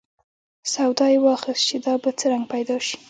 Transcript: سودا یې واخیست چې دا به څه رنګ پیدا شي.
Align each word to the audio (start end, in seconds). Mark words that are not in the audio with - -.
سودا 0.73 1.05
یې 1.13 1.19
واخیست 1.25 1.63
چې 1.69 1.77
دا 1.85 1.93
به 2.01 2.09
څه 2.19 2.25
رنګ 2.31 2.45
پیدا 2.53 2.77
شي. 2.87 2.97